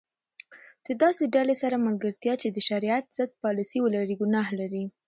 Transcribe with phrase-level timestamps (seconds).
[0.85, 4.85] د داسي ډلي سره ملګرتیا چي د شرعیت ضد پالسي ولري؛ ګناه لري.